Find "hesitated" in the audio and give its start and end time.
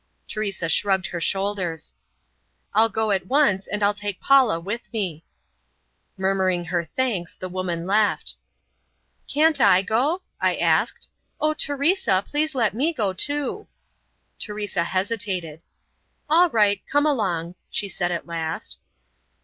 14.85-15.61